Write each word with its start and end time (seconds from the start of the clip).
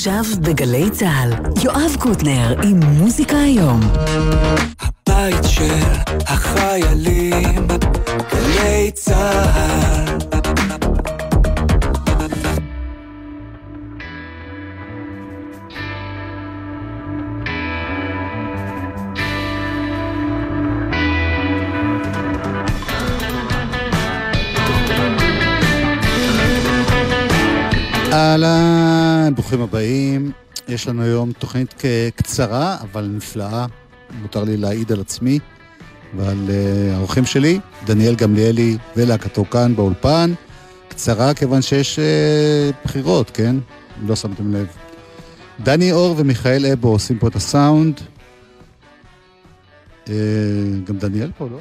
עכשיו 0.00 0.24
בגלי 0.40 0.90
צה"ל, 0.90 1.32
יואב 1.64 1.96
קוטנר 1.98 2.54
עם 2.62 2.80
מוזיקה 2.80 3.36
היום. 3.36 3.80
הבית 4.80 5.44
של 5.48 5.78
החיילים, 6.26 7.66
גלי 8.32 8.90
צה"ל 8.94 10.39
ברוכים 29.50 29.68
הבאים. 29.68 30.32
יש 30.68 30.88
לנו 30.88 31.02
היום 31.02 31.32
תוכנית 31.32 31.74
קצרה, 32.16 32.76
אבל 32.80 33.10
נפלאה. 33.16 33.66
מותר 34.22 34.44
לי 34.44 34.56
להעיד 34.56 34.92
על 34.92 35.00
עצמי 35.00 35.38
ועל 36.16 36.36
uh, 36.48 36.94
האורחים 36.96 37.26
שלי, 37.26 37.60
דניאל 37.86 38.14
גמליאלי 38.14 38.76
ולהקתו 38.96 39.44
כאן 39.44 39.76
באולפן. 39.76 40.32
קצרה 40.88 41.34
כיוון 41.34 41.62
שיש 41.62 41.98
uh, 41.98 42.02
בחירות, 42.84 43.30
כן? 43.30 43.56
לא 44.06 44.16
שמתם 44.16 44.54
לב. 44.54 44.66
דני 45.62 45.92
אור 45.92 46.14
ומיכאל 46.18 46.66
אבו 46.66 46.88
עושים 46.88 47.18
פה 47.18 47.28
את 47.28 47.36
הסאונד. 47.36 48.00
Uh, 50.04 50.10
גם 50.84 50.98
דניאל 50.98 51.30
פה, 51.38 51.48
לא? 51.50 51.58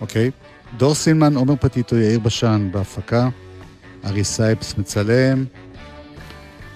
אוקיי. 0.00 0.28
Okay. 0.28 0.76
דור 0.78 0.94
סילמן, 0.94 1.36
עומר 1.36 1.56
פטיטו, 1.56 1.96
יאיר 1.96 2.18
בשן 2.18 2.68
בהפקה, 2.72 3.28
ארי 4.04 4.24
סייפס 4.24 4.78
מצלם, 4.78 5.44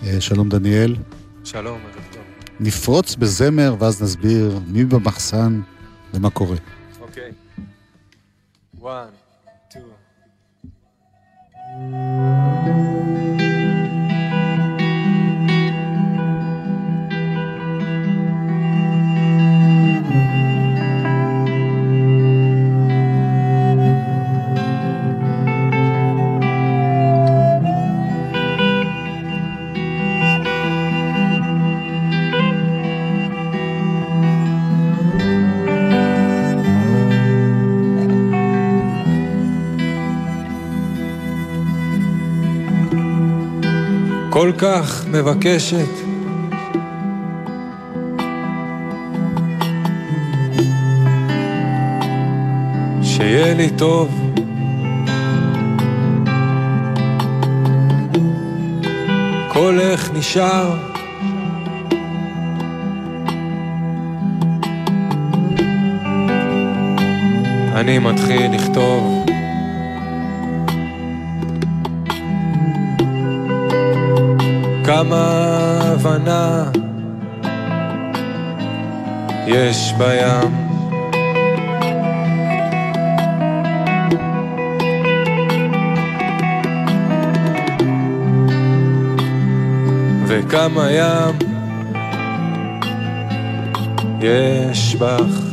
אה, 0.03 0.21
שלום 0.21 0.49
דניאל. 0.49 0.97
שלום, 1.45 1.81
ערב 1.85 2.05
טוב. 2.13 2.23
נפרוץ 2.61 3.15
בזמר 3.15 3.75
ואז 3.79 4.03
נסביר 4.03 4.59
מי 4.67 4.85
במחסן 4.85 5.61
ומה 6.15 6.31
קורה. 6.31 6.57
אוקיי. 7.01 7.33
one, 8.81 9.13
two. 9.73 9.79
כל 44.49 44.59
כך 44.59 45.05
מבקשת. 45.11 45.89
שיהיה 53.03 53.55
לי 53.55 53.71
טוב. 53.71 54.33
קולך 59.49 60.11
נשאר. 60.15 60.77
אני 67.75 67.99
מתחיל 67.99 68.53
לכתוב. 68.53 69.18
כמה 74.99 75.79
הבנה 75.83 76.71
יש 79.47 79.93
בים. 79.99 80.69
וכמה 90.27 90.91
ים 90.91 91.39
יש 94.21 94.97
בך. 94.97 95.49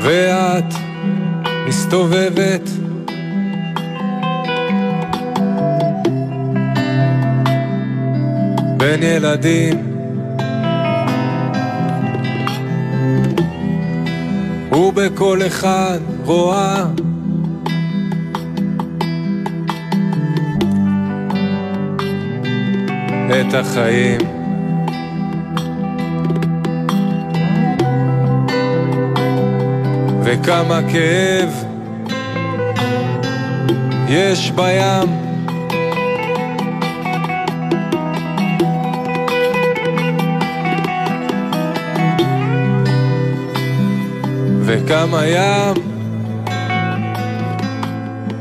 ואת 0.00 0.89
מסתובבת. 1.90 2.70
בין 8.76 9.02
ילדים. 9.02 9.86
ובכל 14.72 15.38
אחד 15.46 15.98
רואה. 16.24 16.86
את 23.30 23.54
החיים. 23.54 24.20
וכמה 30.24 30.80
כאב 30.92 31.69
יש 34.10 34.50
בים. 34.50 35.08
וכמה 44.64 45.26
ים 45.26 45.74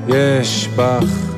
יש 0.08 0.68
בך. 0.76 1.30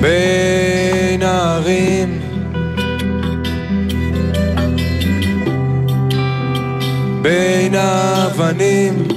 בין 0.00 0.51
בין 7.22 7.74
האבנים. 7.74 9.08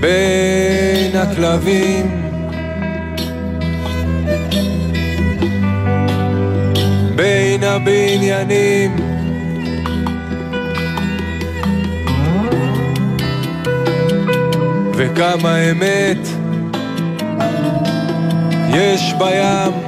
בין 0.00 1.16
הכלבים. 1.16 2.22
בין 7.16 7.64
הבניינים. 7.64 8.96
וכמה 14.96 15.58
אמת 15.58 16.28
יש 18.74 19.14
בים 19.18 19.87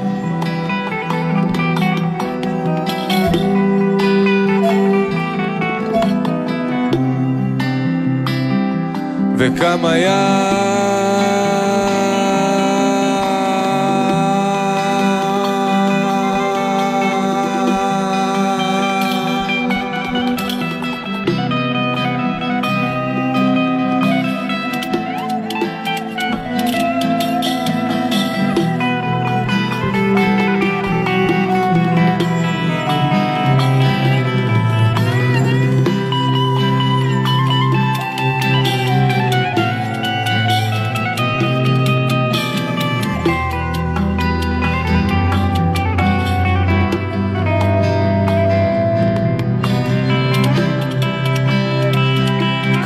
וכמה 9.41 9.99
ים 9.99 10.70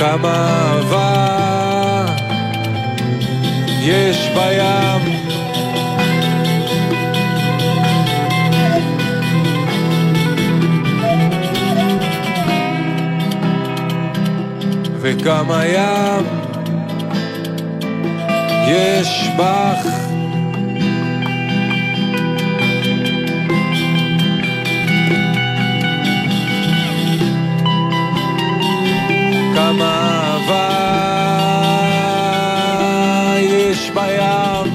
כמה 0.04 0.34
אהבה 0.36 2.06
יש 3.80 4.28
בים. 4.34 5.14
וכמה 15.00 15.66
ים 15.66 16.24
יש 18.66 19.28
בך. 19.38 19.93
כמה 29.54 30.10
אהבה 30.24 30.68
יש 33.40 33.90
בים. 33.90 34.72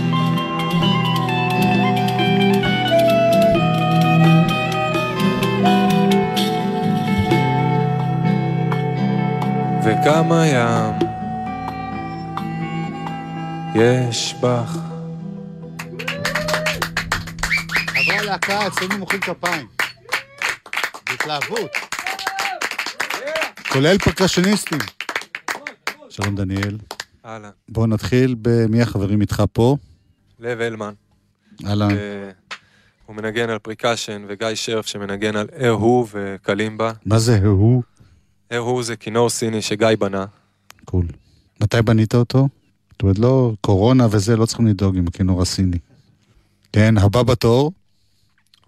וכמה 9.83 10.47
ים 10.47 11.09
יש 13.75 14.35
בך. 14.41 14.77
חברי 17.87 18.17
הלהקה, 18.17 18.67
אצלנו 18.67 18.97
מוחאים 18.97 19.21
כפיים. 19.21 19.67
בהתלהבות. 21.09 21.88
כולל 23.79 23.97
פרקשניסטים. 23.97 24.79
שלום 26.09 26.35
דניאל. 26.35 26.77
אהלן. 27.25 27.49
בואו 27.69 27.87
נתחיל 27.87 28.35
במי 28.41 28.81
החברים 28.81 29.21
איתך 29.21 29.43
פה. 29.53 29.77
לב 30.39 30.61
הלמן. 30.61 30.93
אהלן. 31.65 31.91
אה, 31.91 32.31
הוא 33.05 33.15
מנגן 33.15 33.49
על 33.49 33.59
percussion, 33.59 34.25
וגיא 34.27 34.47
שרף 34.55 34.87
שמנגן 34.87 35.35
על 35.35 35.47
ארהו 35.65 36.07
וקלימבה. 36.11 36.91
מה 37.05 37.19
זה 37.19 37.39
הוא? 37.45 37.83
ארהו 38.53 38.83
זה 38.83 38.95
כינור 38.95 39.29
סיני 39.29 39.61
שגיא 39.61 39.87
בנה. 39.99 40.25
cool. 40.85 41.07
מתי 41.61 41.81
בנית 41.81 42.15
אותו? 42.15 42.47
זאת 42.91 43.01
אומרת, 43.01 43.19
לא, 43.19 43.53
קורונה 43.61 44.07
וזה, 44.11 44.37
לא 44.37 44.45
צריכים 44.45 44.67
לדאוג 44.67 44.97
עם 44.97 45.07
הכינור 45.07 45.41
הסיני. 45.41 45.79
כן, 46.73 46.97
הבא 46.97 47.23
בתור. 47.23 47.71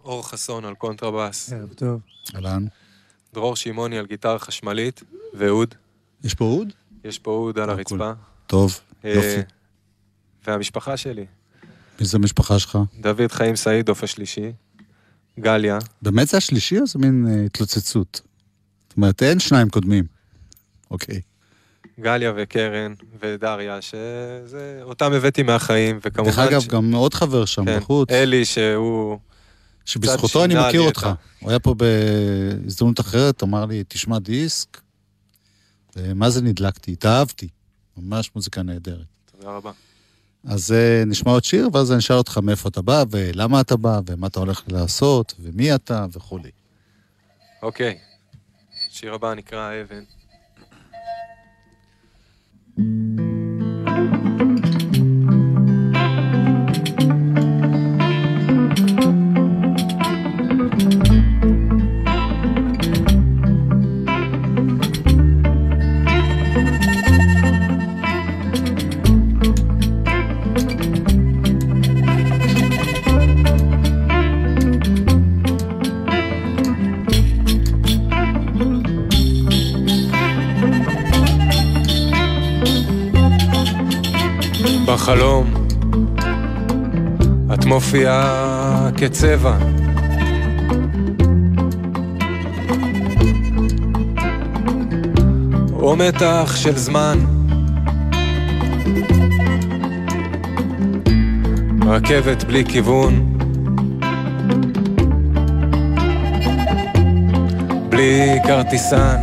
אור 0.04 0.28
חסון 0.28 0.66
על 0.66 0.76
קונטרבאס. 0.76 1.54
ערב 1.54 1.74
טוב. 1.74 2.00
אהלן. 2.36 2.66
דרור 3.34 3.56
שמעוני 3.56 3.98
על 3.98 4.06
גיטרה 4.06 4.40
חשמלית, 4.40 5.04
ואוד. 5.34 5.76
יש 6.24 6.34
פה 6.34 6.46
אוד? 6.46 6.74
יש 7.04 7.20
פה 7.20 7.32
אוד 7.32 7.60
על 7.60 7.70
הרצפה. 7.70 8.12
טוב, 8.48 8.80
אה, 9.06 9.10
יופי. 9.10 9.42
והמשפחה 10.48 10.98
שלי, 10.98 11.26
מי 12.00 12.06
זה 12.06 12.18
המשפחה 12.18 12.60
שלך? 12.60 12.78
דוד 13.00 13.32
חיים 13.32 13.56
סעידוף 13.56 14.04
השלישי, 14.04 14.52
גליה, 15.40 15.78
באמת 16.02 16.28
זה 16.28 16.38
השלישי 16.38 16.80
או 16.80 16.88
זה 16.88 17.00
מין 17.00 17.26
אה, 17.30 17.46
התלוצצות? 17.46 18.22
זאת 18.90 18.98
אומרת, 18.98 19.24
אין 19.24 19.40
שניים 19.40 19.70
קודמים. 19.70 20.04
אוקיי. 20.92 21.22
גליה 22.00 22.34
וקרן 22.36 22.94
ודריה, 23.20 23.82
שזה... 23.82 24.80
אותם 24.82 25.14
הבאתי 25.14 25.44
מהחיים, 25.44 26.00
וכמובן... 26.04 26.32
דרך 26.32 26.40
אגב, 26.40 26.62
ש- 26.62 26.68
גם 26.68 26.94
עוד 26.94 27.14
חבר 27.14 27.46
שם 27.46 27.66
כן, 27.66 27.78
בחוץ, 27.80 28.10
אלי, 28.12 28.46
שהוא... 28.46 29.20
שבזכותו 29.92 30.44
אני 30.44 30.56
מכיר 30.68 30.82
אותך. 30.82 31.10
הוא 31.40 31.50
היה 31.50 31.60
פה 31.60 31.74
בהזדמנות 31.74 33.00
אחרת, 33.00 33.44
אמר 33.44 33.66
לי, 33.66 33.84
תשמע 33.88 34.20
דיסק. 34.20 34.82
ומה 35.96 36.30
זה 36.30 36.42
נדלקתי? 36.42 36.92
התאהבתי. 36.92 37.48
ממש 37.98 38.32
מוזיקה 38.36 38.64
נהדרת. 38.64 39.06
תודה 39.32 39.52
רבה. 39.52 39.72
אז 40.44 40.72
אה, 40.72 41.04
נשמע 41.06 41.32
עוד 41.32 41.44
שיר, 41.44 41.70
ואז 41.74 41.92
אני 41.92 42.00
אשאל 42.00 42.16
אותך 42.16 42.38
מאיפה 42.38 42.70
אתה 42.70 42.82
בא, 42.82 43.04
ולמה 43.12 43.62
אתה 43.62 43.78
בא, 43.78 44.00
ומה 44.06 44.28
אתה 44.28 44.40
הולך 44.40 44.64
לעשות, 44.68 45.34
ומי 45.40 45.76
אתה, 45.76 46.06
וכולי. 46.12 46.52
אוקיי. 47.64 47.98
שיר 48.90 49.14
הבא 49.14 49.34
נקרא 49.34 49.60
האבן. 49.60 50.04
בחלום 52.78 53.31
מופיעה 87.92 88.90
כצבע. 88.98 89.58
או 95.74 95.96
מתח 95.96 96.54
של 96.56 96.78
זמן. 96.78 97.20
רכבת 101.82 102.44
בלי 102.44 102.66
כיוון. 102.66 103.38
בלי 107.90 108.40
כרטיסן. 108.48 109.18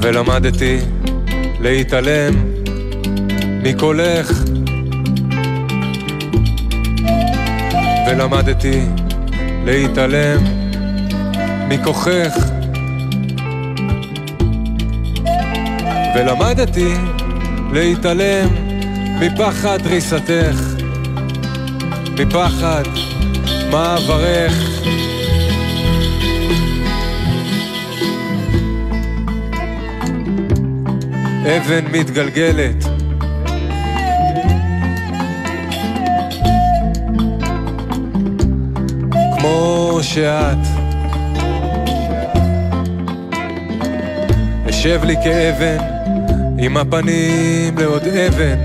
ולמדתי 0.00 0.78
להתעלם 1.60 2.34
מקולך. 3.62 4.42
ולמדתי 8.08 8.80
להתעלם 9.64 10.44
מכוחך. 11.68 12.50
ולמדתי 16.16 16.94
להתעלם 17.72 18.48
מפחד 19.20 19.78
דריסתך 19.82 20.80
מפחד 22.18 22.82
מעברך 23.70 24.54
אבן 31.46 31.84
מתגלגלת. 31.92 32.84
כמו 39.38 39.98
שאת. 40.02 40.58
אשב 44.70 45.00
לי 45.04 45.16
כאבן, 45.24 45.78
עם 46.58 46.76
הפנים 46.76 47.78
לעוד 47.78 48.02
אבן. 48.02 48.58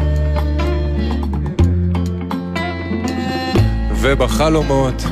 ובחלומות 4.02 5.04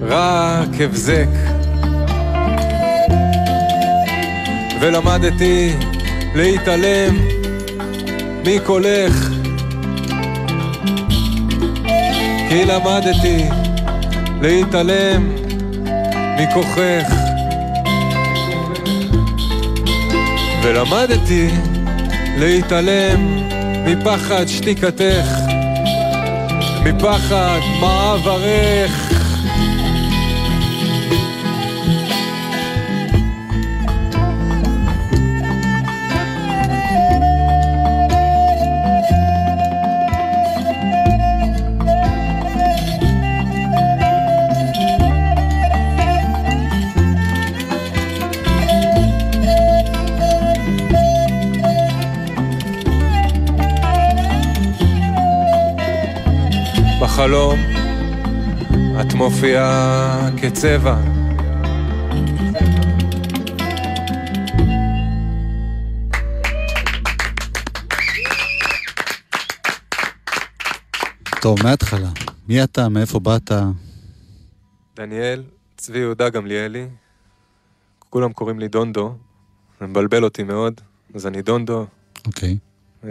רק 0.00 0.80
הבזק. 0.80 1.28
ולמדתי 4.80 5.72
להתעלם 6.34 7.16
מקולך. 8.46 9.28
כי 12.48 12.64
למדתי 12.64 13.44
להתעלם 14.42 15.32
מכוחך. 16.40 17.14
ולמדתי 20.62 21.48
להתעלם 22.38 23.48
מפחד 23.86 24.46
שתיקתך 24.46 25.26
מפחד 26.84 27.60
מעברך 27.80 29.01
מופיעה 59.22 60.28
כצבע. 60.42 60.96
טוב, 71.42 71.62
מההתחלה. 71.62 72.08
מי 72.48 72.64
אתה? 72.64 72.88
מאיפה 72.88 73.20
באת? 73.20 73.52
דניאל, 74.96 75.42
צבי 75.76 75.98
יהודה 75.98 76.28
גמליאלי, 76.28 76.88
כולם 78.10 78.32
קוראים 78.32 78.58
לי 78.58 78.68
דונדו, 78.68 79.14
זה 79.80 79.86
מבלבל 79.86 80.24
אותי 80.24 80.42
מאוד, 80.42 80.80
אז 81.14 81.26
אני 81.26 81.42
דונדו, 81.42 81.86
אוקיי. 82.26 82.58
אה, 83.04 83.10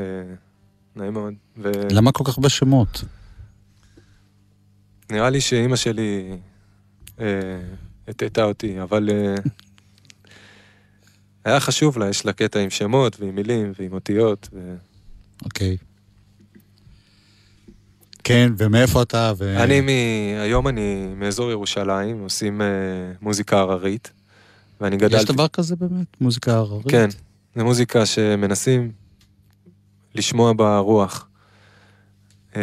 נעים 0.95 1.13
מאוד. 1.13 1.33
ו... 1.57 1.71
למה 1.89 2.11
כל 2.11 2.23
כך 2.23 2.37
הרבה 2.37 2.49
שמות? 2.49 3.03
נראה 5.11 5.29
לי 5.29 5.41
שאימא 5.41 5.75
שלי 5.75 6.37
אה, 7.19 7.25
הטעתה 8.07 8.43
אותי, 8.43 8.81
אבל 8.81 9.09
אה, 9.09 9.35
היה 11.45 11.59
חשוב 11.59 11.97
לה, 11.97 12.09
יש 12.09 12.25
לה 12.25 12.33
קטע 12.33 12.59
עם 12.59 12.69
שמות 12.69 13.19
ועם 13.19 13.35
מילים 13.35 13.71
ועם 13.79 13.93
אותיות. 13.93 14.49
אוקיי. 15.45 15.77
כן, 18.23 18.53
ומאיפה 18.57 19.01
אתה? 19.01 19.33
ו... 19.37 19.63
אני 19.63 19.81
מ... 19.81 19.87
היום 20.41 20.67
אני 20.67 21.07
מאזור 21.15 21.51
ירושלים, 21.51 22.19
עושים 22.19 22.61
אה, 22.61 22.67
מוזיקה 23.21 23.59
הררית, 23.59 24.11
ואני 24.81 24.97
גדלתי... 24.97 25.15
יש 25.15 25.25
דבר 25.25 25.47
כזה 25.47 25.75
באמת? 25.75 26.07
מוזיקה 26.21 26.53
הררית? 26.53 26.89
כן, 26.89 27.09
זו 27.55 27.63
מוזיקה 27.63 28.05
שמנסים 28.05 28.91
לשמוע 30.15 30.53
ברוח. 30.53 31.27
אה, 32.55 32.61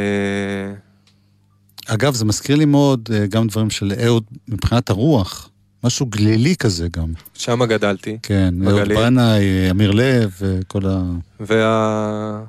אגב, 1.88 2.14
זה 2.14 2.24
מזכיר 2.24 2.56
לי 2.56 2.64
מאוד 2.64 3.08
אה, 3.12 3.26
גם 3.26 3.46
דברים 3.46 3.70
של 3.70 3.92
אהוד 4.04 4.24
מבחינת 4.48 4.90
הרוח. 4.90 5.50
משהו 5.84 6.06
גלילי 6.06 6.56
כזה 6.56 6.88
גם. 6.88 7.12
שם 7.34 7.64
גדלתי, 7.64 8.18
כן, 8.22 8.54
אהוד. 8.66 8.88
בנאי, 8.88 9.70
אמיר 9.70 9.90
לב, 9.90 10.34
וכל 10.40 10.86
ה... 10.86 11.02
וה... 11.40 12.44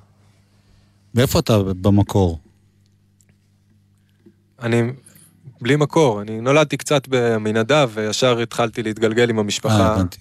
מאיפה 1.16 1.40
אתה 1.40 1.64
במקור? 1.64 2.40
אני 4.62 4.84
בלי 5.62 5.76
מקור, 5.76 6.22
אני 6.22 6.42
נולדתי 6.42 6.78
קצת 6.78 7.08
במנדב, 7.08 7.90
וישר 7.94 8.40
התחלתי 8.40 8.84
להתגלגל 8.84 9.30
עם 9.30 9.36
אה, 9.36 9.42
המשפחה. 9.42 9.94
הבנתי. 9.94 10.18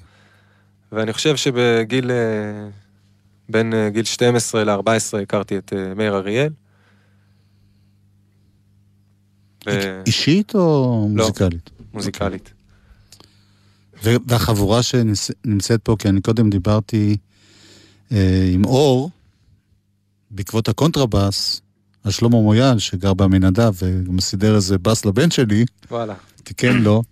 ואני 0.92 1.12
חושב 1.12 1.36
שבגיל, 1.36 2.10
אה, 2.10 2.68
בין 3.48 3.74
אה, 3.74 3.90
גיל 3.90 4.04
12 4.04 4.64
ל-14 4.64 5.18
הכרתי 5.22 5.58
את 5.58 5.72
אה, 5.76 5.94
מאיר 5.94 6.16
אריאל. 6.16 6.52
ו- 9.66 10.02
אישית 10.06 10.54
או 10.54 11.08
מוזיקלית? 11.10 11.70
מוזיקלית. 11.94 12.52
ו- 14.04 14.16
והחבורה 14.26 14.82
שנמצאת 14.82 15.80
פה, 15.82 15.96
כי 15.98 16.08
אני 16.08 16.20
קודם 16.20 16.50
דיברתי 16.50 17.16
אה, 18.12 18.50
עם 18.52 18.64
אור, 18.64 19.10
בעקבות 20.30 20.68
הקונטרבאס, 20.68 21.60
על 22.04 22.10
שלמה 22.10 22.36
מויאל, 22.36 22.78
שגר 22.78 23.14
בעמינדב, 23.14 23.72
וגם 23.82 24.20
סידר 24.20 24.54
איזה 24.54 24.78
בס 24.78 25.04
לבן 25.04 25.30
שלי, 25.30 25.64
וואלה. 25.90 26.14
תיקן 26.44 26.76
לו, 26.76 27.02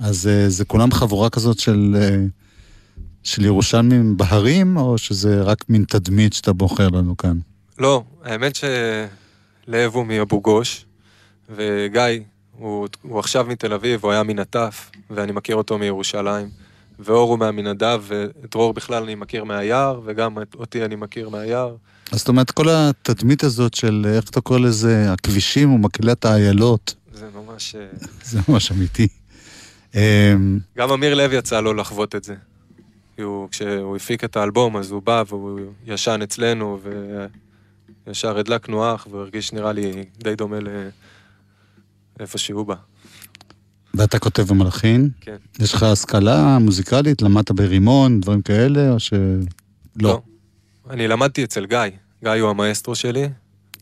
אז 0.00 0.26
אה, 0.26 0.48
זה 0.48 0.64
כולם 0.64 0.92
חבורה 0.92 1.30
כזאת 1.30 1.58
של, 1.58 1.96
אה, 2.00 2.16
של 3.22 3.44
ירושלמים 3.44 4.16
בהרים, 4.16 4.76
או 4.76 4.98
שזה 4.98 5.42
רק 5.42 5.64
מין 5.68 5.84
תדמית 5.88 6.32
שאתה 6.32 6.52
בוחר 6.52 6.88
לנו 6.88 7.16
כאן? 7.16 7.38
לא, 7.78 8.02
האמת 8.24 8.56
שלב 8.56 9.94
הוא 9.94 10.06
מאבו 10.06 10.40
גוש, 10.40 10.84
וגיא, 11.54 12.02
הוא, 12.58 12.88
הוא 13.02 13.18
עכשיו 13.18 13.46
מתל 13.48 13.72
אביב, 13.72 14.04
הוא 14.04 14.12
היה 14.12 14.22
מנטף, 14.22 14.90
ואני 15.10 15.32
מכיר 15.32 15.56
אותו 15.56 15.78
מירושלים. 15.78 16.48
ואור 16.98 17.30
הוא 17.30 17.38
מהמנדב, 17.38 18.02
ואת 18.06 18.50
דרור 18.50 18.74
בכלל 18.74 19.02
אני 19.02 19.14
מכיר 19.14 19.44
מהיער, 19.44 20.00
וגם 20.04 20.38
אותי 20.54 20.84
אני 20.84 20.96
מכיר 20.96 21.28
מהיער. 21.28 21.76
אז 22.12 22.18
זאת 22.18 22.28
אומרת, 22.28 22.50
כל 22.50 22.66
התדמית 22.68 23.44
הזאת 23.44 23.74
של, 23.74 24.06
איך 24.16 24.30
אתה 24.30 24.40
קורא 24.40 24.58
לזה, 24.58 25.12
הכבישים 25.12 25.72
ומקהלת 25.72 26.24
האיילות, 26.24 26.94
זה 27.14 27.28
ממש... 27.34 27.74
אה, 27.74 27.86
זה 28.22 28.40
ממש 28.48 28.72
אמיתי. 28.72 29.08
אמ, 29.94 30.58
גם 30.78 30.90
אמיר 30.90 31.14
לב 31.14 31.32
יצא 31.32 31.60
לו 31.60 31.74
לחוות 31.74 32.14
את 32.14 32.24
זה. 32.24 32.34
הוא, 33.18 33.48
כשהוא 33.48 33.96
הפיק 33.96 34.24
את 34.24 34.36
האלבום, 34.36 34.76
אז 34.76 34.90
הוא 34.90 35.02
בא 35.02 35.22
והוא 35.28 35.60
ישן 35.86 36.20
אצלנו, 36.22 36.80
וישר 38.06 38.38
הדלקנו 38.38 38.94
אח, 38.94 39.06
והוא 39.10 39.20
הרגיש 39.20 39.52
נראה 39.52 39.72
לי 39.72 40.04
די 40.18 40.34
דומה 40.34 40.58
לאיפה 42.20 42.38
שהוא 42.38 42.66
בא. 42.66 42.74
ואתה 43.94 44.18
כותב 44.18 44.50
ומלחין? 44.50 45.10
כן. 45.20 45.36
יש 45.58 45.74
לך 45.74 45.82
השכלה 45.82 46.58
מוזיקלית? 46.58 47.22
למדת 47.22 47.50
ברימון, 47.50 48.20
דברים 48.20 48.42
כאלה, 48.42 48.90
או 48.90 49.00
ש... 49.00 49.12
לא. 49.96 50.22
אני 50.90 51.08
למדתי 51.08 51.44
אצל 51.44 51.66
גיא, 51.66 51.78
גיא 52.24 52.30
הוא 52.30 52.50
המאסטרו 52.50 52.94
שלי. 52.94 53.28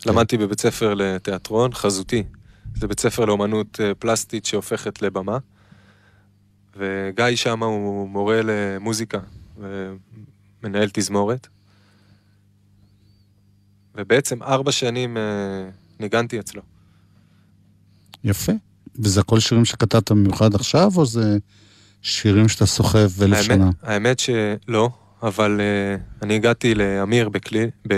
כן. 0.01 0.11
למדתי 0.11 0.37
בבית 0.37 0.61
ספר 0.61 0.95
לתיאטרון, 0.95 1.73
חזותי. 1.75 2.23
זה 2.75 2.89
בית 2.89 3.01
ספר 3.01 3.25
לאומנות 3.25 3.81
אה, 3.81 3.95
פלסטית 3.95 4.47
שהופכת 4.47 5.03
לבמה. 5.03 5.39
וגיא 6.77 7.37
שם 7.37 7.63
הוא 7.63 8.09
מורה 8.09 8.41
למוזיקה, 8.45 9.19
ומנהל 9.59 10.89
תזמורת. 10.93 11.49
ובעצם 13.95 14.43
ארבע 14.43 14.73
שנים 14.73 15.17
אה, 15.17 15.23
ניגנתי 16.01 16.41
אצלו. 16.41 16.63
יפה. 18.25 18.53
וזה 18.99 19.21
הכל 19.21 19.41
שירים 19.41 19.65
שכתבת 19.65 20.13
במיוחד 20.13 20.55
עכשיו, 20.55 20.93
או 20.97 21.07
זה 21.07 21.39
שירים 22.03 22.49
שאתה 22.49 22.67
סוחב 22.67 23.23
אלף 23.23 23.43
שנה? 23.43 23.71
האמת 23.83 24.19
שלא, 24.19 24.91
אבל 25.23 25.61
uh, 25.61 26.23
אני 26.25 26.35
הגעתי 26.35 26.75
לאמיר 26.75 27.29
בכלי, 27.29 27.71
ב... 27.89 27.95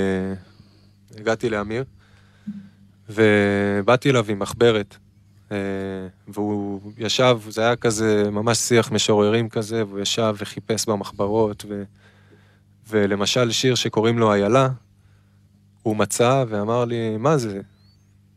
הגעתי 1.18 1.50
לאמיר, 1.50 1.84
ובאתי 3.08 4.10
אליו 4.10 4.24
עם 4.28 4.38
מחברת, 4.38 4.96
uh, 5.48 5.52
והוא 6.28 6.80
ישב, 6.98 7.38
זה 7.50 7.60
היה 7.60 7.76
כזה 7.76 8.30
ממש 8.30 8.58
שיח 8.58 8.92
משוררים 8.92 9.48
כזה, 9.48 9.86
והוא 9.86 10.00
ישב 10.00 10.34
וחיפש 10.38 10.86
במחברות, 10.88 11.64
ו... 11.68 11.82
ולמשל 12.88 13.50
שיר 13.50 13.74
שקוראים 13.74 14.18
לו 14.18 14.32
איילה, 14.32 14.68
הוא 15.82 15.96
מצא 15.96 16.44
ואמר 16.48 16.84
לי, 16.84 17.16
מה 17.16 17.38
זה? 17.38 17.60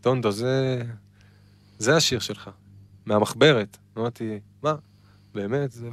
טונדו, 0.02 0.32
זה... 0.32 0.82
זה 1.80 1.96
השיר 1.96 2.20
שלך, 2.20 2.50
מהמחברת. 3.06 3.78
אמרתי, 3.98 4.40
מה? 4.64 4.76
באמת? 5.34 5.72
זה... 5.72 5.86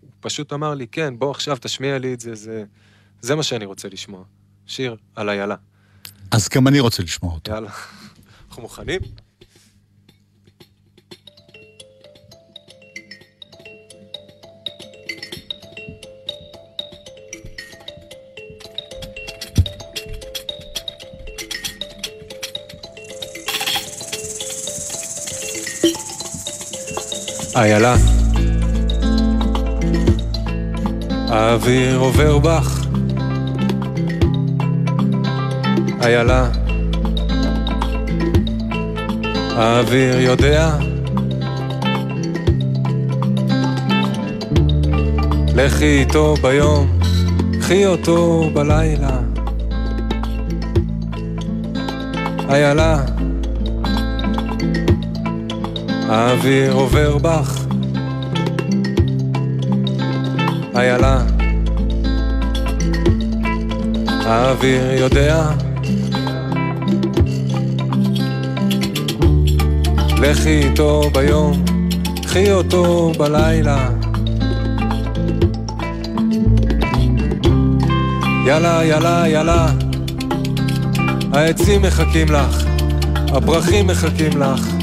הוא 0.00 0.10
פשוט 0.20 0.52
אמר 0.52 0.74
לי, 0.74 0.86
כן, 0.86 1.18
בוא 1.18 1.30
עכשיו 1.30 1.56
תשמיע 1.60 1.98
לי 1.98 2.14
את 2.14 2.20
זה, 2.20 2.34
זה, 2.34 2.64
זה 3.20 3.34
מה 3.34 3.42
שאני 3.42 3.64
רוצה 3.64 3.88
לשמוע. 3.88 4.24
שיר 4.66 4.96
על 5.16 5.28
איילה. 5.28 5.56
אז 6.30 6.48
גם 6.48 6.68
אני 6.68 6.80
רוצה 6.80 7.02
לשמוע 7.02 7.34
אותו. 7.34 7.52
יאללה, 7.52 7.70
אנחנו 8.48 8.62
מוכנים? 8.62 9.00
איילה. 27.56 27.94
האוויר 31.28 31.98
עובר 31.98 32.38
בך. 32.38 32.86
איילה. 36.02 36.48
האוויר 39.56 40.20
יודע. 40.20 40.76
לכי 45.54 45.98
איתו 45.98 46.34
ביום, 46.42 46.98
קחי 47.60 47.86
אותו 47.86 48.50
בלילה. 48.54 49.18
איילה 52.48 53.11
האוויר 56.12 56.72
עובר 56.72 57.18
בך. 57.18 57.64
איילה. 60.76 61.22
האוויר 64.08 64.92
יודע. 64.92 65.48
לכי 70.18 70.62
איתו 70.62 71.02
ביום, 71.14 71.64
קחי 72.22 72.52
אותו 72.52 73.12
בלילה. 73.18 73.88
יאללה, 78.46 78.84
יאללה, 78.84 79.28
יאללה, 79.28 79.66
העצים 81.32 81.82
מחכים 81.82 82.28
לך, 82.28 82.64
הפרחים 83.32 83.86
מחכים 83.86 84.42
לך, 84.42 84.81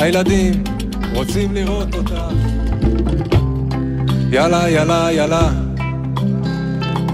הילדים 0.00 0.64
רוצים 1.14 1.54
לראות 1.54 1.94
אותך. 1.94 2.14
יאללה, 4.30 4.70
יאללה, 4.70 5.12
יאללה, 5.12 5.50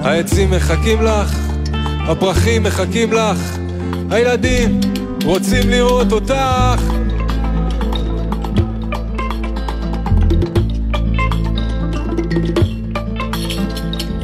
העצים 0.02 0.50
מחכים 0.50 1.02
לך, 1.02 1.38
הפרחים 2.08 2.62
מחכים 2.62 3.12
לך, 3.12 3.58
הילדים 4.10 4.80
רוצים 5.24 5.70
לראות 5.70 6.12
אותך. 6.12 6.82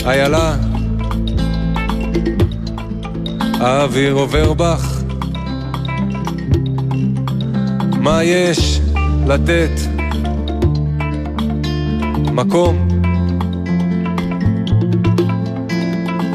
איילה, 0.06 0.54
האוויר 3.60 4.12
עובר 4.12 4.52
בך, 4.52 4.89
מה 8.00 8.24
יש 8.24 8.80
לתת? 9.26 9.70
מקום. 12.32 12.88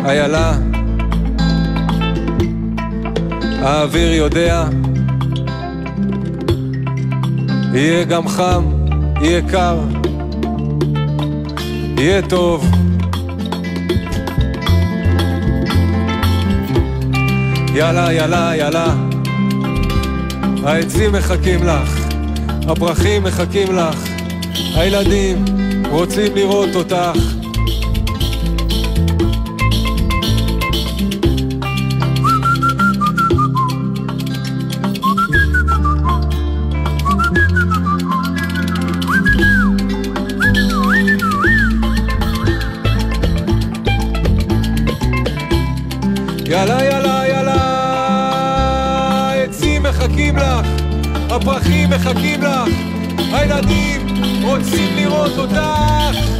איילה, 0.05 0.53
האוויר 3.61 4.13
יודע, 4.13 4.67
יהיה 7.73 8.03
גם 8.03 8.27
חם, 8.27 8.63
יהיה 9.21 9.41
קר, 9.41 9.79
יהיה 11.97 12.21
טוב. 12.21 12.71
יאללה, 17.75 18.13
יאללה, 18.13 18.55
יאללה, 18.55 19.14
העצים 20.65 21.11
מחכים 21.11 21.63
לך, 21.63 22.07
הפרחים 22.67 23.23
מחכים 23.23 23.75
לך, 23.75 24.09
הילדים 24.75 25.45
רוצים 25.89 26.35
לראות 26.35 26.75
אותך. 26.75 27.44
מחכים 51.95 52.41
לך, 52.41 52.69
הילדים 53.33 54.07
רוצים 54.43 54.95
לראות 54.95 55.37
אותך. 55.37 56.34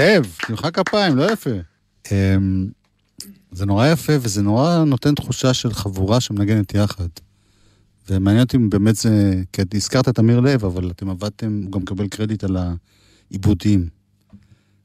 לב, 0.00 0.36
תמחא 0.46 0.70
כפיים, 0.70 1.16
לא 1.16 1.32
יפה. 1.32 1.50
אמ, 2.10 2.66
זה 3.52 3.66
נורא 3.66 3.86
יפה, 3.86 4.12
וזה 4.20 4.42
נורא 4.42 4.84
נותן 4.84 5.14
תחושה 5.14 5.54
של 5.54 5.72
חבורה 5.72 6.20
שמנגנת 6.20 6.74
יחד. 6.74 7.08
ומעניין 8.10 8.44
אותי 8.44 8.56
אם 8.56 8.70
באמת 8.70 8.96
זה... 8.96 9.34
כי 9.52 9.62
הזכרת 9.74 10.08
את 10.08 10.18
אמיר 10.18 10.40
לב, 10.40 10.64
אבל 10.64 10.90
אתם 10.90 11.10
עבדתם, 11.10 11.60
הוא 11.64 11.72
גם 11.72 11.80
מקבל 11.80 12.08
קרדיט 12.08 12.44
על 12.44 12.56
העיבודים. 13.30 13.88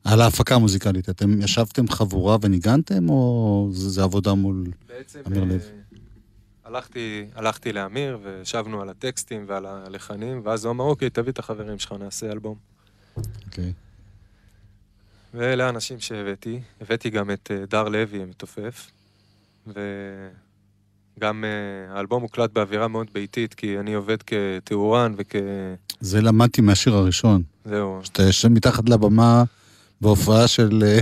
על 0.03 0.21
ההפקה 0.21 0.55
המוזיקלית. 0.55 1.09
אתם 1.09 1.41
ישבתם 1.41 1.87
חבורה 1.87 2.37
וניגנתם, 2.41 3.09
או 3.09 3.69
זה, 3.71 3.89
זה 3.89 4.03
עבודה 4.03 4.33
מול... 4.33 4.65
בעצם 4.87 5.19
אמיר 5.27 5.43
לב. 5.43 5.51
אה, 5.51 5.97
הלכתי, 6.65 7.25
הלכתי 7.35 7.73
לאמיר 7.73 8.19
וישבנו 8.23 8.81
על 8.81 8.89
הטקסטים 8.89 9.45
ועל 9.47 9.65
הלחנים, 9.65 10.41
ואז 10.43 10.65
הוא 10.65 10.71
אמר, 10.71 10.85
אוקיי, 10.85 11.09
תביא 11.09 11.31
את 11.31 11.39
החברים 11.39 11.79
שלך, 11.79 11.93
נעשה 11.99 12.31
אלבום. 12.31 12.55
אוקיי. 13.45 13.73
ואלה 15.35 15.65
האנשים 15.65 15.99
שהבאתי. 15.99 16.59
הבאתי 16.81 17.09
גם 17.09 17.31
את 17.31 17.51
אה, 17.51 17.65
דר 17.69 17.83
לוי 17.83 18.21
המתופף, 18.21 18.91
וגם 19.67 21.43
אה, 21.43 21.95
האלבום 21.95 22.21
הוקלט 22.21 22.51
באווירה 22.53 22.87
מאוד 22.87 23.07
ביתית, 23.13 23.53
כי 23.53 23.79
אני 23.79 23.93
עובד 23.93 24.17
כתאורן 24.23 25.13
וכ... 25.17 25.35
זה 25.99 26.21
למדתי 26.21 26.61
מהשיר 26.61 26.93
הראשון. 26.93 27.43
זהו, 27.65 27.99
שאתה 28.03 28.23
יושב 28.23 28.47
מתחת 28.47 28.89
לבמה 28.89 29.43
בהופעה 30.01 30.47
של 30.47 30.83
אה, 30.85 30.99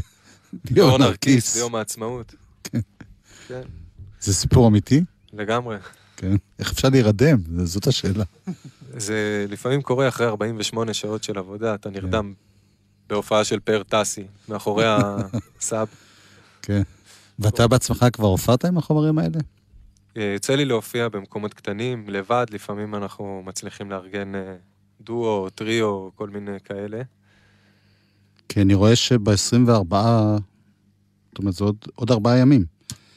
ליאור 0.71 0.97
נרקיס. 0.97 1.57
ביום 1.57 1.75
העצמאות. 1.75 2.35
כן. 2.63 2.79
כן, 3.47 3.61
זה 4.21 4.33
סיפור 4.33 4.67
אמיתי? 4.67 5.01
לגמרי. 5.33 5.77
כן. 6.17 6.35
איך 6.59 6.71
אפשר 6.71 6.89
להירדם? 6.89 7.37
זאת 7.63 7.87
השאלה. 7.87 8.23
זה 8.97 9.45
לפעמים 9.49 9.81
קורה 9.81 10.07
אחרי 10.07 10.27
48 10.27 10.93
שעות 10.93 11.23
של 11.23 11.37
עבודה, 11.37 11.75
אתה 11.75 11.89
נרדם 11.89 12.33
בהופעה 13.09 13.43
של 13.43 13.59
פאר 13.59 13.83
טאסי, 13.83 14.23
מאחורי 14.49 14.85
הסאב. 14.87 15.87
כן. 16.61 16.81
ואתה 17.39 17.67
בעצמך 17.67 18.05
כבר 18.13 18.27
הופעת 18.27 18.65
עם 18.65 18.77
החומרים 18.77 19.19
האלה? 19.19 19.39
אה, 20.17 20.31
יוצא 20.33 20.55
לי 20.55 20.65
להופיע 20.65 21.09
במקומות 21.09 21.53
קטנים, 21.53 22.05
לבד, 22.07 22.45
לפעמים 22.51 22.95
אנחנו 22.95 23.43
מצליחים 23.45 23.91
לארגן 23.91 24.35
אה, 24.35 24.55
דואו, 25.01 25.49
טריו, 25.49 26.09
כל 26.15 26.29
מיני 26.29 26.59
כאלה. 26.65 27.01
כי 28.49 28.61
אני 28.61 28.73
רואה 28.73 28.95
שב-24, 28.95 29.95
זאת 31.33 31.39
אומרת, 31.39 31.53
זה 31.53 31.63
עוד, 31.63 31.75
עוד 31.95 32.11
ארבעה 32.11 32.37
ימים, 32.37 32.65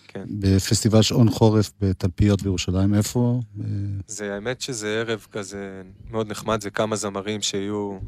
כן. 0.08 0.24
בפסטיבל 0.28 1.02
שעון 1.02 1.30
חורף 1.30 1.72
בתלפיות 1.80 2.42
בירושלים. 2.42 2.94
איפה? 2.94 3.40
אה, 3.60 3.66
זה, 4.06 4.34
האמת 4.34 4.60
שזה 4.60 4.88
ערב 4.88 5.26
כזה 5.32 5.82
מאוד 6.10 6.30
נחמד, 6.30 6.60
זה 6.60 6.70
כמה 6.70 6.96
זמרים 6.96 7.42
שיהיו 7.42 7.98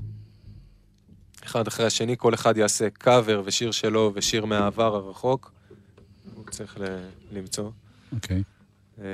אחד 1.48 1.66
אחרי 1.66 1.86
השני, 1.86 2.14
כל 2.18 2.34
אחד 2.34 2.56
יעשה 2.56 2.90
קאבר 2.90 3.42
ושיר 3.44 3.70
שלו 3.70 4.12
ושיר 4.14 4.44
מהעבר 4.44 4.94
הרחוק. 4.96 5.52
הוא 6.34 6.44
צריך 6.50 6.78
ל- 6.80 7.08
למצוא. 7.32 7.70
אוקיי. 8.12 8.42
אה, 9.00 9.04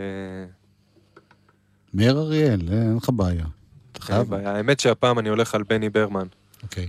מאיר 1.95 2.19
אריאל, 2.19 2.69
אה, 2.73 2.83
אין 2.83 2.97
לך 2.97 3.11
בעיה. 3.17 3.45
אתה 3.93 4.03
חייב? 4.03 4.29
בעיה. 4.31 4.57
האמת 4.57 4.81
שהפעם 4.81 5.19
אני 5.19 5.29
הולך 5.29 5.55
על 5.55 5.63
בני 5.63 5.91
ברמן, 5.91 6.27
אוקיי, 6.63 6.89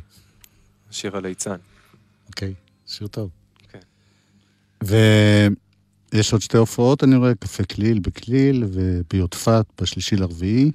שיר 0.91 1.17
הליצן. 1.17 1.55
אוקיי, 2.27 2.53
שיר 2.87 3.07
טוב. 3.07 3.29
כן. 3.69 3.79
ויש 4.83 6.33
עוד 6.33 6.41
שתי 6.41 6.57
הופעות, 6.57 7.03
אני 7.03 7.15
רואה, 7.15 7.35
קפה 7.35 7.63
כליל 7.63 7.99
בכליל 7.99 8.63
וביודפת 8.67 9.65
בשלישי 9.81 10.15
לרביעי. 10.15 10.71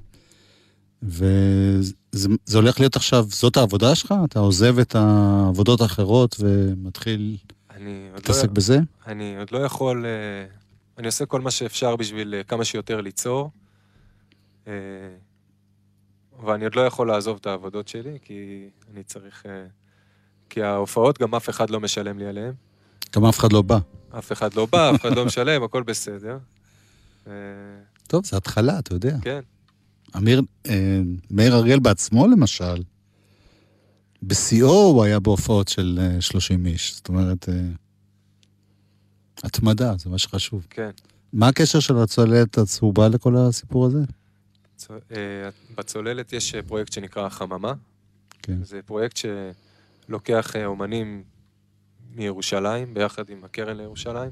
וזה 1.03 1.93
זה 2.13 2.59
הולך 2.59 2.81
להיות 2.81 2.97
עכשיו, 2.97 3.27
זאת 3.29 3.57
העבודה 3.57 3.95
שלך? 3.95 4.15
אתה 4.25 4.39
עוזב 4.39 4.79
את 4.79 4.95
העבודות 4.95 5.81
האחרות 5.81 6.37
ומתחיל 6.41 7.37
לא, 7.81 8.15
להתעסק 8.15 8.49
בזה? 8.49 8.79
אני 9.07 9.37
עוד 9.39 9.51
לא 9.51 9.59
יכול... 9.59 10.07
אה, 10.07 10.11
אני 10.99 11.07
עושה 11.07 11.27
כל 11.27 11.41
מה 11.41 11.51
שאפשר 11.51 11.97
בשביל 11.97 12.35
אה, 12.35 12.43
כמה 12.43 12.65
שיותר 12.65 13.01
ליצור. 13.01 13.51
אה, 14.67 14.73
ואני 16.47 16.65
עוד 16.65 16.75
לא 16.75 16.81
יכול 16.87 17.09
לעזוב 17.09 17.39
את 17.41 17.47
העבודות 17.47 17.89
שלי, 17.89 18.19
כי 18.23 18.69
אני 18.93 19.03
צריך... 19.03 19.47
כי 20.51 20.63
ההופעות, 20.63 21.19
גם 21.19 21.35
אף 21.35 21.49
אחד 21.49 21.71
לא 21.71 21.81
משלם 21.81 22.19
לי 22.19 22.27
עליהן. 22.27 22.53
גם 23.17 23.25
אף 23.25 23.39
אחד 23.39 23.53
לא 23.53 23.63
בא. 23.63 23.79
אף 24.19 24.33
אחד 24.33 24.55
לא 24.55 24.67
בא, 24.67 24.91
אף 24.91 25.01
אחד 25.01 25.17
לא 25.17 25.25
משלם, 25.25 25.63
הכל 25.63 25.83
בסדר. 25.83 26.39
טוב, 28.07 28.27
זה 28.27 28.37
התחלה, 28.37 28.79
אתה 28.79 28.95
יודע. 28.95 29.17
כן, 29.23 29.41
אמיר, 30.17 30.43
אה, 30.67 31.01
מאיר 31.31 31.55
אריאל 31.55 31.79
בעצמו, 31.79 32.27
למשל, 32.27 32.83
בשיאו 34.23 34.69
הוא 34.71 35.05
היה 35.05 35.21
בהופעות 35.21 35.69
של 35.69 35.99
אה, 36.03 36.21
30 36.21 36.67
איש. 36.67 36.95
זאת 36.97 37.09
אומרת, 37.09 37.49
אה, 37.49 37.55
התמדה, 39.45 39.95
זה 39.99 40.11
מה 40.11 40.19
שחשוב. 40.19 40.67
כן. 40.71 40.91
מה 41.33 41.49
הקשר 41.49 41.81
של 41.81 41.97
הצוללת 41.97 42.59
הצהובה 42.59 43.09
לכל 43.09 43.37
הסיפור 43.37 43.87
הזה? 43.87 43.99
צ- 44.77 44.91
אה, 44.91 45.49
בצוללת 45.79 46.33
יש 46.33 46.55
אה, 46.55 46.63
פרויקט 46.63 46.93
שנקרא 46.93 47.27
החממה. 47.27 47.73
כן. 48.43 48.65
זה 48.65 48.81
פרויקט 48.87 49.19
שלוקח 50.09 50.57
אה, 50.57 50.67
אומנים 50.67 51.23
מירושלים, 52.15 52.95
ביחד 52.95 53.31
עם 53.31 53.45
הקרן 53.45 53.77
לירושלים. 53.77 54.31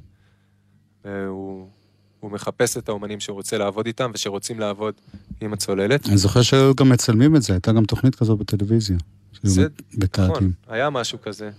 והוא 1.05 1.69
הוא 2.21 2.31
מחפש 2.31 2.77
את 2.77 2.89
האומנים 2.89 3.21
שהוא 3.21 3.35
רוצה 3.35 3.59
לעבוד 3.59 3.87
איתם 3.87 4.11
ושרוצים 4.15 4.61
לעבוד 4.61 4.95
עם 5.41 5.53
הצוללת. 5.53 6.09
אני 6.09 6.17
זוכר 6.17 6.43
שהיו 6.43 6.75
גם 6.75 6.89
מצלמים 6.89 7.37
את 7.37 7.43
זה, 7.43 7.53
הייתה 7.53 7.73
גם 7.73 7.85
תוכנית 7.85 8.15
כזו 8.15 8.37
בטלוויזיה. 8.37 8.97
זה-. 9.43 9.67
נכון, 10.15 10.53
היה 10.69 10.91
משהו 10.91 11.21
כזה. 11.23 11.51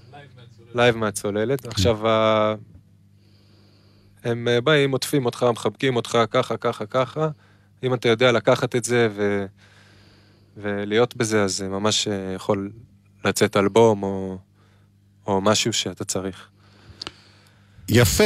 לייב 0.75 0.97
מהצוללת. 0.97 1.65
עכשיו, 1.65 2.07
ה- 2.07 2.55
הם 4.23 4.47
אה, 4.47 4.61
באים, 4.61 4.91
עוטפים 4.91 5.25
אותך, 5.25 5.45
מחבקים 5.53 5.95
אותך 5.95 6.17
ככה, 6.31 6.57
ככה, 6.57 6.85
ככה. 6.85 7.29
אם 7.83 7.93
אתה 7.93 8.09
יודע 8.09 8.31
לקחת 8.31 8.75
את 8.75 8.83
זה 8.85 9.07
ו... 9.15 9.45
ולהיות 10.57 11.15
בזה, 11.15 11.43
אז 11.43 11.57
זה 11.57 11.67
ממש 11.69 12.07
אה, 12.07 12.33
יכול 12.35 12.71
לצאת 13.25 13.57
אלבום 13.57 14.03
או, 14.03 14.37
או 15.27 15.41
משהו 15.41 15.73
שאתה 15.73 16.05
צריך. 16.05 16.47
יפה. 17.89 18.23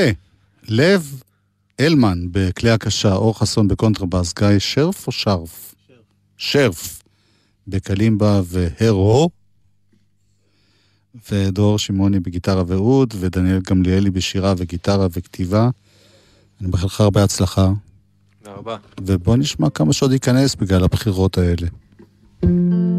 לב 0.67 1.21
אלמן 1.79 2.27
בכלי 2.31 2.69
הקשה, 2.69 3.13
אור 3.13 3.39
חסון 3.39 3.67
בקונטרבאס, 3.67 4.33
גיא 4.33 4.59
שרף 4.59 5.07
או 5.07 5.11
שרף? 5.11 5.75
שרף. 6.37 7.03
בקלימבה 7.67 8.41
וארהו. 8.45 9.29
ודור 11.31 11.79
שמעוני 11.79 12.19
בגיטרה 12.19 12.63
ואוד, 12.67 13.13
ודניאל 13.19 13.59
גמליאלי 13.69 14.09
בשירה 14.09 14.53
וגיטרה 14.57 15.07
וכתיבה. 15.11 15.69
אני 16.61 16.69
מאחל 16.69 16.85
לך 16.85 17.01
הרבה 17.01 17.23
הצלחה, 17.23 17.71
תודה 18.43 18.55
רבה. 18.55 18.77
ובוא 19.01 19.37
נשמע 19.37 19.69
כמה 19.69 19.93
שעוד 19.93 20.11
ייכנס 20.11 20.55
בגלל 20.55 20.83
הבחירות 20.83 21.37
האלה. 21.37 21.67
אם 22.43 22.92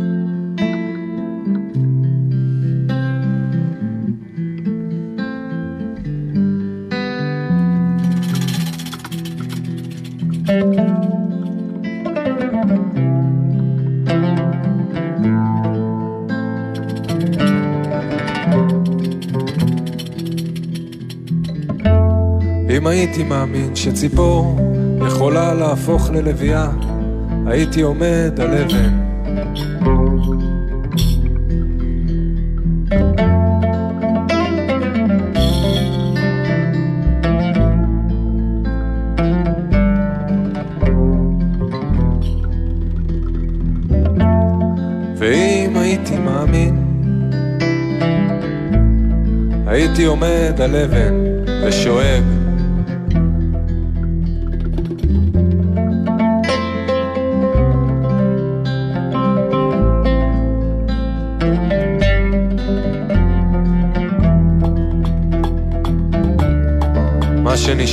הייתי 22.95 23.23
מאמין 23.23 23.77
שציפור 23.77 24.57
יכולה 25.07 25.55
להפוך 25.55 26.11
ללוויה, 26.11 26.71
הייתי 27.47 27.81
עומד 27.81 28.41
על 28.41 28.55
אבן. 28.55 28.95
ואם 45.17 45.77
הייתי 45.77 46.19
מאמין, 46.19 46.77
הייתי 49.67 50.05
עומד 50.05 50.61
על 50.61 50.77
אבן 50.77 51.14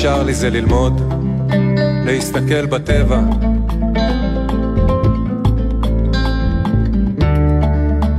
שנשאר 0.02 0.24
לי 0.24 0.34
זה 0.34 0.50
ללמוד, 0.50 1.02
להסתכל 2.06 2.66
בטבע. 2.66 3.20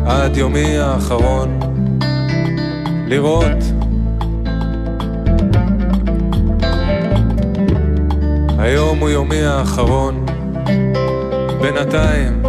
עד 0.07 0.37
יומי 0.37 0.79
האחרון, 0.79 1.61
לראות. 3.07 3.57
היום 8.59 8.99
הוא 8.99 9.09
יומי 9.09 9.43
האחרון, 9.43 10.27
בינתיים. 11.63 12.43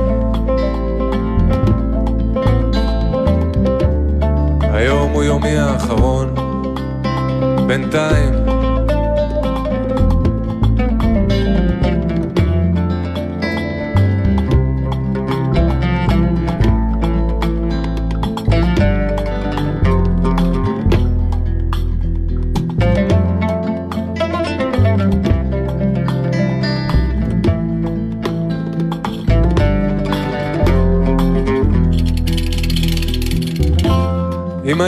היום 4.61 5.11
הוא 5.11 5.23
יומי 5.23 5.57
האחרון, 5.57 6.35
בינתיים. 7.67 8.52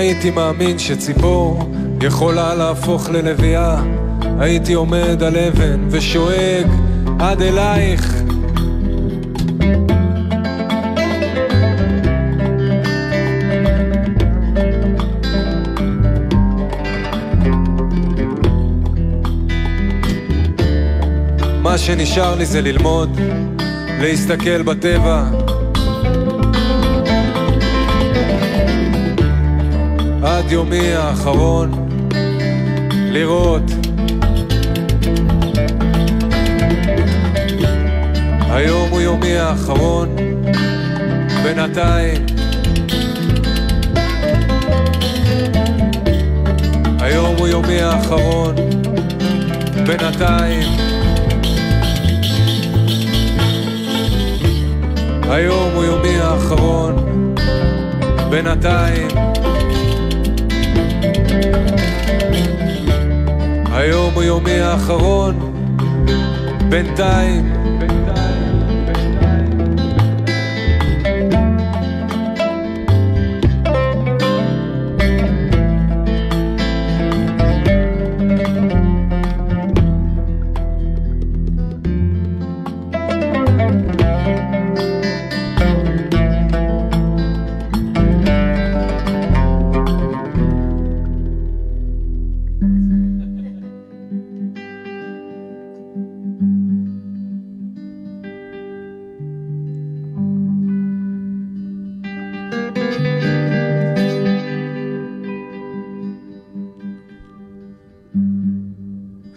הייתי 0.05 0.31
מאמין 0.31 0.79
שציפור 0.79 1.69
יכולה 2.01 2.55
להפוך 2.55 3.09
ללוויה, 3.09 3.83
הייתי 4.39 4.73
עומד 4.73 5.23
על 5.23 5.37
אבן 5.37 5.87
ושואג 5.89 6.67
עד 7.19 7.41
אלייך. 7.41 8.23
מה 21.61 21.77
שנשאר 21.77 22.35
לי 22.35 22.45
זה 22.45 22.61
ללמוד, 22.61 23.19
להסתכל 24.01 24.61
בטבע, 24.61 25.44
עד 30.45 30.51
יומי 30.51 30.93
האחרון, 30.93 31.71
לראות. 32.93 33.61
היום 38.49 38.89
הוא 38.89 39.01
יומי 39.01 39.37
האחרון, 39.37 40.15
בינתיים. 41.43 42.25
היום 46.99 47.35
הוא 47.37 47.47
יומי 47.47 47.81
האחרון, 47.81 48.55
בינתיים. 49.87 50.69
היום 55.29 55.73
הוא 55.73 55.83
יומי 55.83 56.19
האחרון, 56.19 56.95
בינתיים. 58.29 59.34
היום 63.75 64.13
הוא 64.13 64.23
יומי 64.23 64.59
האחרון, 64.59 65.53
בינתיים. 66.69 67.54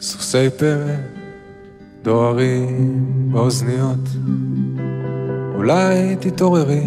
סוסי 0.00 0.50
פרא, 0.58 0.94
דוהרים 2.02 3.02
באוזניות, 3.32 4.08
אולי 5.54 6.16
תתעוררי. 6.20 6.86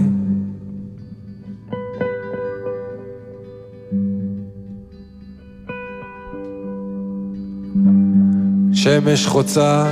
שמש 8.73 9.27
חוצה, 9.27 9.85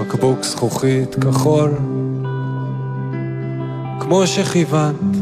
בקבוק 0.00 0.42
זכוכית 0.42 1.14
כחול, 1.14 1.70
כמו 4.00 4.26
שכיוונת. 4.26 5.13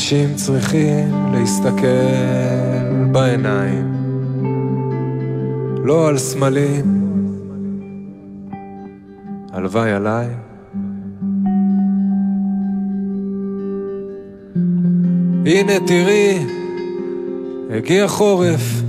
אנשים 0.00 0.34
צריכים 0.34 1.32
להסתכל 1.32 1.86
בעיניים, 3.12 3.92
לא 5.84 6.08
על 6.08 6.18
סמלים, 6.18 7.06
הלוואי 9.52 9.92
עליי. 9.92 10.26
הנה 15.46 15.72
תראי, 15.86 16.46
הגיע 17.70 18.08
חורף. 18.08 18.82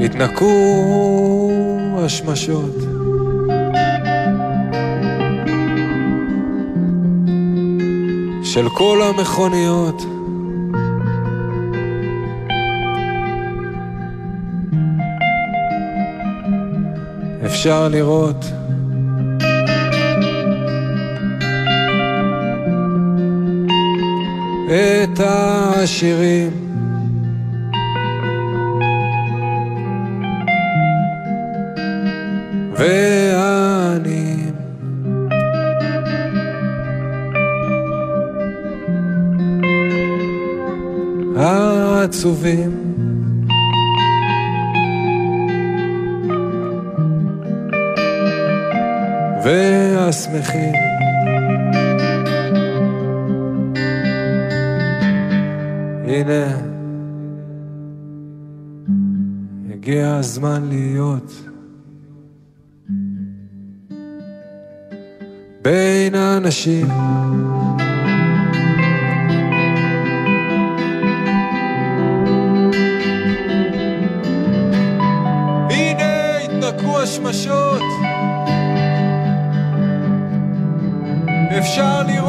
התנקו 0.00 1.50
השמשות. 1.98 2.83
של 8.54 8.68
כל 8.68 9.02
המכוניות. 9.02 10.02
אפשר 17.46 17.88
לראות 17.88 18.44
את 24.68 25.20
השירים. 25.20 26.50
והעניים. 32.76 33.13
העצובים. 42.24 42.70
והשמחים. 49.44 50.74
הנה, 56.06 56.58
הגיע 59.70 60.16
הזמן 60.16 60.68
להיות 60.68 61.32
בין 65.62 66.14
האנשים. 66.14 66.86
השמשות, 77.26 77.82
אפשר 81.58 82.02
לראות 82.02 82.23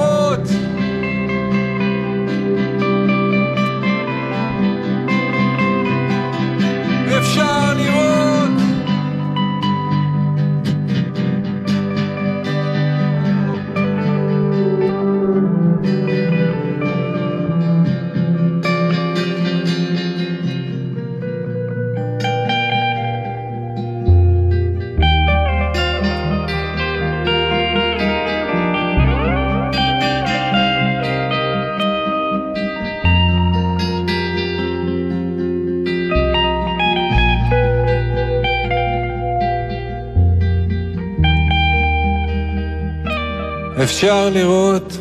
אפשר 43.96 44.30
לראות. 44.30 44.98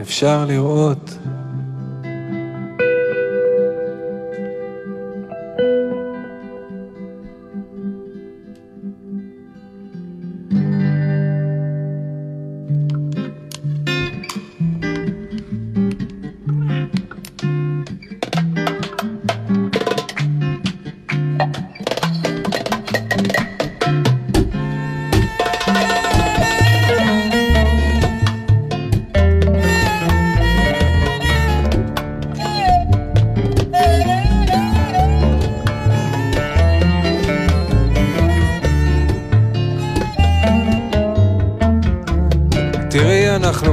אפשר 0.00 0.44
לראות 0.44 1.18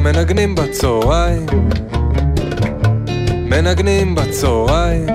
מנגנים 0.04 0.56
בצהריים, 0.56 1.46
מנגנים 3.50 4.16
בצהריים, 4.16 5.06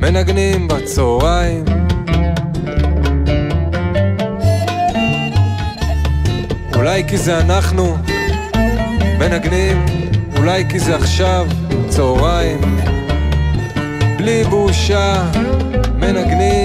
מנגנים 0.00 0.68
בצהריים. 0.68 1.64
אולי 6.76 7.04
כי 7.08 7.16
זה 7.16 7.38
אנחנו 7.38 7.96
מנגנים, 9.18 9.84
אולי 10.36 10.64
כי 10.68 10.78
זה 10.78 10.96
עכשיו 10.96 11.46
צהריים. 11.88 12.60
בלי 14.18 14.44
בושה 14.44 15.30
מנגנים 15.94 16.59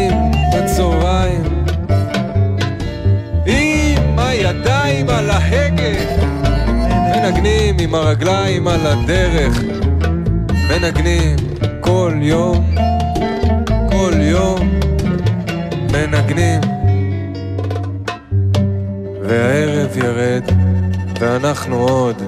הידיים 4.86 5.10
על 5.10 5.30
ההגה, 5.30 5.84
מנגנים 7.16 7.76
עם 7.80 7.96
הרגליים 7.96 8.68
על 8.68 8.88
הדרך, 8.88 9.60
מנגנים 10.70 11.36
כל 11.82 12.14
יום, 12.22 12.76
כל 13.90 14.14
יום, 14.14 14.70
מנגנים. 15.92 16.62
והערב 19.24 19.98
ירד, 19.98 20.44
ואנחנו 21.20 21.76
עוד. 21.76 22.22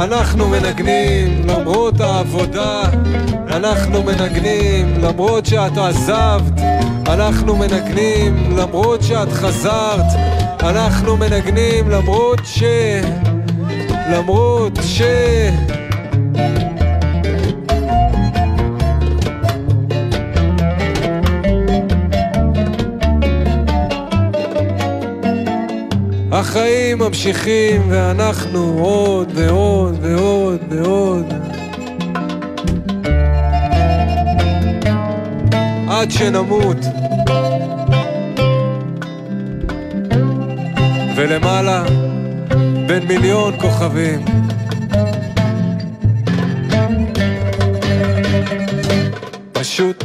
אנחנו 0.00 0.48
מנגנים, 0.48 1.46
למרות 1.48 2.00
העבודה, 2.00 2.82
אנחנו 3.48 4.02
מנגנים, 4.02 4.94
למרות 5.02 5.46
שאת 5.46 5.78
עזבת, 5.78 6.60
אנחנו 7.06 7.56
מנגנים, 7.56 8.56
למרות 8.56 9.02
שאת 9.02 9.32
חזרת, 9.32 10.06
אנחנו 10.62 11.16
מנגנים, 11.16 11.90
למרות 11.90 12.40
ש... 12.44 12.62
למרות 14.12 14.78
ש... 14.82 15.02
החיים 26.50 26.98
ממשיכים 26.98 27.82
ואנחנו 27.88 28.78
עוד 28.78 29.32
ועוד 29.34 29.98
ועוד 30.02 30.60
ועוד. 30.68 31.34
עד 35.88 36.10
שנמות. 36.10 36.76
ולמעלה 41.16 41.84
בין 42.86 43.06
מיליון 43.08 43.60
כוכבים. 43.60 44.24
פשוט 49.52 50.04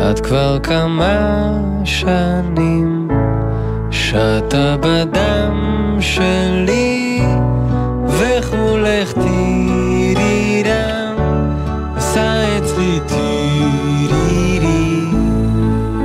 את 0.00 0.20
כבר 0.20 0.58
כמה 0.62 1.50
שנים 1.84 3.08
שתה 3.90 4.76
בדם 4.80 5.96
שלי 6.00 7.22
וכולך 8.06 9.12
תירידה 9.12 11.12
עשה 11.96 12.58
אצלי 12.58 13.00
טירירי, 13.06 15.04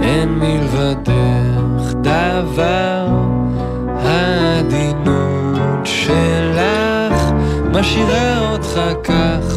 אין 0.03 0.29
מלבדך 0.29 1.93
דבר, 2.01 3.07
העדינות 3.87 5.57
שלך 5.83 7.31
משאירה 7.71 8.51
אותך 8.51 8.79
כך 9.03 9.54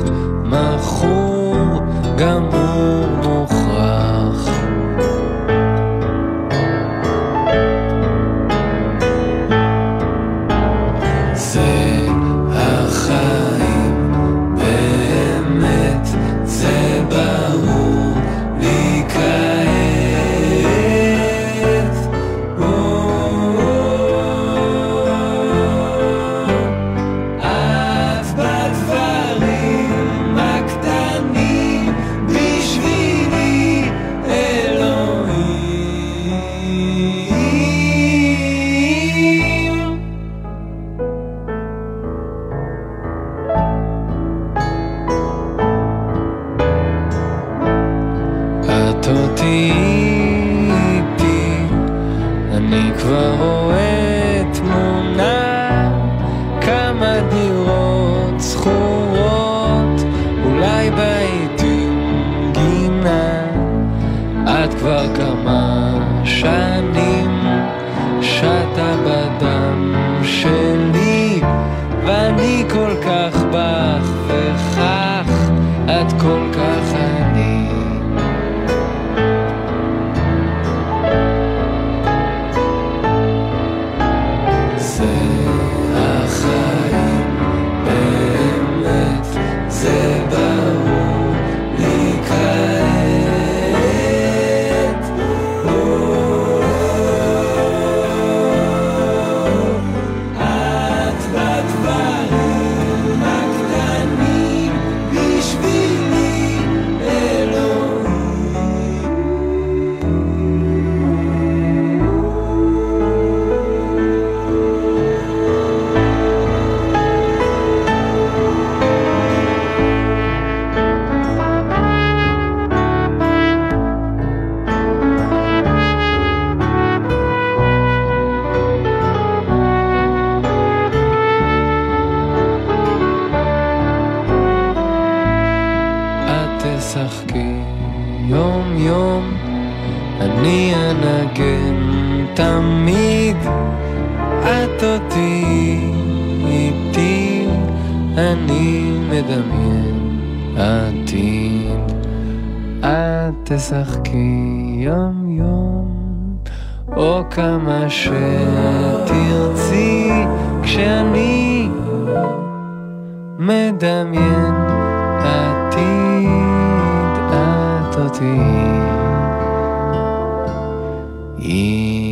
一 171.41 172.08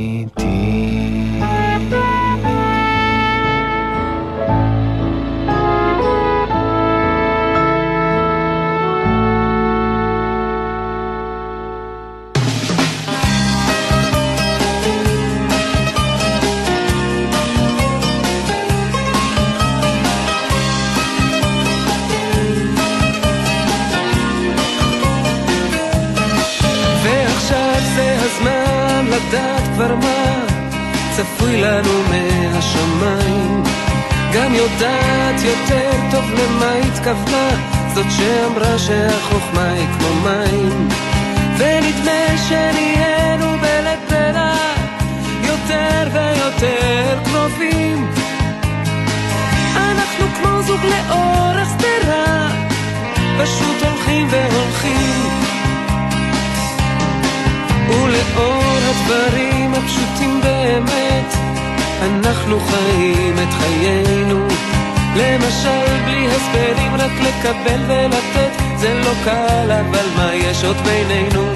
עוד 70.67 70.77
בינינו? 70.77 71.53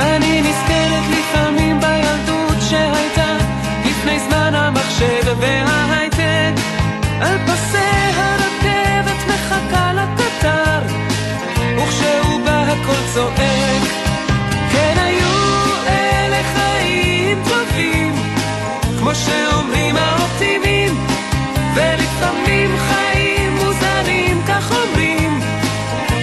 אני 0.00 0.40
נזכרת 0.40 1.04
לפעמים 1.10 1.80
בילדות 1.80 2.56
שהייתה 2.70 3.36
לפני 3.84 4.18
זמן 4.20 4.54
המחשב 4.54 5.36
וההייטק, 5.40 6.62
על 7.20 7.38
פסי 7.46 7.78
הרכבת 8.16 9.26
מחכה 9.28 9.92
לקטר, 9.92 10.80
וכשהוא 11.76 12.40
בא 12.44 12.64
הכל 12.68 13.12
צועק. 13.14 14.02
כמו 19.02 19.14
שאומרים 19.14 19.96
האופטימים, 19.96 21.06
ולפעמים 21.74 22.70
חיים 22.78 23.52
מוזרים, 23.54 24.42
כך 24.48 24.72
אומרים, 24.72 25.40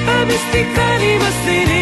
המיסטיקנים 0.08 1.22
מסתירים, 1.22 1.79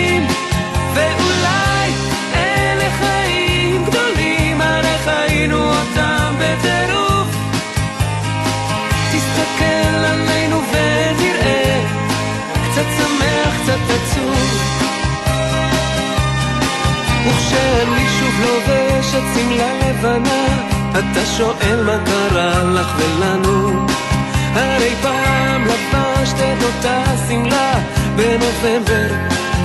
וכשאני 18.38 19.04
שוב 19.04 19.08
לובש 19.08 19.16
את 19.16 19.24
שמלה 19.36 19.74
לבנה. 19.74 20.48
אתה 20.92 21.26
שואל 21.38 21.84
מה 21.86 21.98
קרה 22.06 22.64
לך 22.64 22.96
ולנו? 22.98 23.86
הרי 24.54 24.96
פעם 25.02 25.64
לבשת 25.66 26.36
את 26.36 26.64
אותה 26.64 27.04
שמלה 27.28 27.74
בנובמבר 28.16 29.16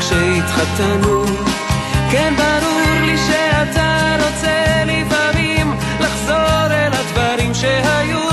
כשהתחתנו. 0.01 1.25
כן 2.11 2.35
ברור 2.37 3.07
לי 3.07 3.19
שאתה 3.19 4.17
רוצה 4.19 4.85
לפעמים 4.87 5.75
לחזור 6.01 6.67
אל 6.71 6.93
הדברים 6.93 7.55
שהיו 7.55 8.32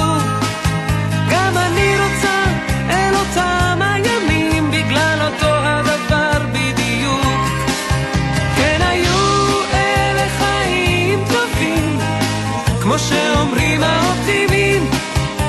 כמו 12.89 12.99
שאומרים 12.99 13.83
האופטימים, 13.83 14.89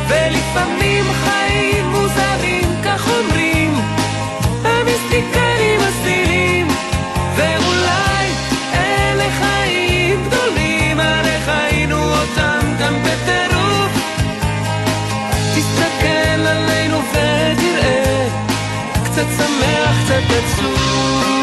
ולפעמים 0.08 1.04
חיים 1.24 1.86
מוזרים, 1.86 2.64
כך 2.84 3.08
אומרים, 3.08 3.74
המיסטיקנים 4.64 5.80
מסתירים, 5.88 6.68
ואולי 7.36 8.26
אלה 8.74 9.30
חיים 9.40 10.24
גדולים, 10.28 11.00
הרי 11.00 11.38
חיינו 11.44 12.02
אותם 12.02 12.60
גם 12.80 12.94
בטירוף. 13.02 13.92
תסתכל 15.54 16.46
עלינו 16.46 16.98
ותראה, 17.10 18.28
קצת 19.04 19.26
שמח, 19.36 20.04
קצת 20.04 20.34
עצוב. 20.38 21.39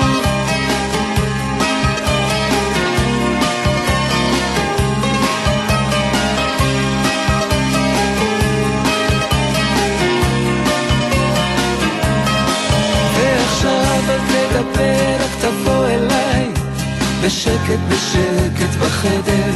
בשקט 17.28 17.80
בשקט 17.90 18.76
בחדר. 18.82 19.52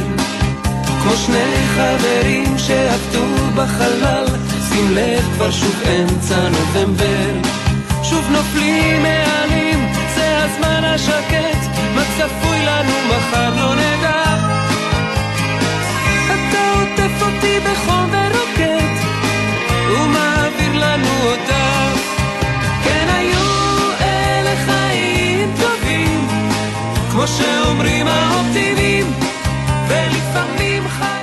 כמו 1.02 1.12
שני 1.16 1.54
חברים 1.74 2.58
שעבדו 2.58 3.24
בחלל, 3.54 4.26
שים 4.68 4.94
לב 4.94 5.28
כבר 5.34 5.50
שוב 5.50 5.82
אמצע 5.86 6.48
נובמבר. 6.48 7.48
שוב 8.02 8.30
נופלים 8.30 9.02
מעלים, 9.02 9.92
זה 10.14 10.44
הזמן 10.44 10.84
השקט, 10.84 11.58
מה 11.94 12.02
צפוי 12.16 12.64
לנו 12.66 12.92
מחר 13.08 13.54
לא 13.56 13.74
נדע. 13.74 14.24
אתה 16.26 16.58
עוטף 16.74 17.22
אותי 17.22 17.58
בחום 17.60 18.10
ורוקט, 18.10 19.06
ומעביר 19.90 20.72
לנו 20.74 21.08
אותה. 21.24 21.71
כמו 27.12 27.28
שאומרים 27.28 28.06
האופטימים, 28.06 29.06
ולפעמים 29.88 30.88
חיים 30.88 31.21